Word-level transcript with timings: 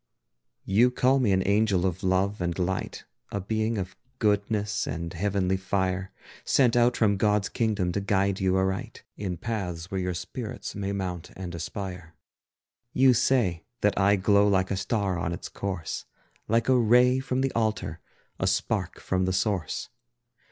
You 0.65 0.89
call 0.89 1.19
me 1.19 1.31
an 1.31 1.47
angel 1.47 1.85
of 1.85 2.01
love 2.03 2.41
and 2.41 2.57
of 2.57 2.65
light, 2.65 3.05
A 3.31 3.39
being 3.39 3.77
of 3.77 3.95
goodness 4.17 4.87
and 4.87 5.13
heavenly 5.13 5.57
fire, 5.57 6.11
Sent 6.43 6.75
out 6.75 6.97
from 6.97 7.17
God's 7.17 7.49
kingdom 7.49 7.91
to 7.91 8.01
guide 8.01 8.39
you 8.39 8.57
aright, 8.57 9.03
In 9.15 9.37
paths 9.37 9.91
where 9.91 9.99
your 10.01 10.15
spirits 10.15 10.73
may 10.73 10.91
mount 10.91 11.29
and 11.35 11.53
aspire. 11.53 12.15
You 12.93 13.13
say 13.13 13.63
that 13.81 13.95
I 13.95 14.15
glow 14.15 14.47
like 14.47 14.71
a 14.71 14.75
star 14.75 15.19
on 15.19 15.33
its 15.33 15.49
course, 15.49 16.05
Like 16.47 16.67
a 16.67 16.75
ray 16.75 17.19
from 17.19 17.41
the 17.41 17.51
altar, 17.51 17.99
a 18.39 18.47
spark 18.47 18.99
from 18.99 19.25
the 19.25 19.33
source. 19.33 19.89